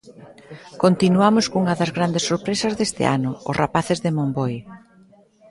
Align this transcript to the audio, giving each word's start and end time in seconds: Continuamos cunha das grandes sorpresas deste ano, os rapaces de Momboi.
Continuamos 0.83 1.45
cunha 1.51 1.77
das 1.79 1.91
grandes 1.97 2.23
sorpresas 2.29 2.73
deste 2.79 3.03
ano, 3.17 3.31
os 3.49 3.57
rapaces 3.61 3.97
de 4.03 4.13
Momboi. 4.17 4.55